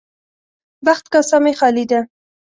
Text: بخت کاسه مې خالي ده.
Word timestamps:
بخت 0.85 1.05
کاسه 1.13 1.37
مې 1.43 1.53
خالي 1.59 1.85
ده. 1.91 1.99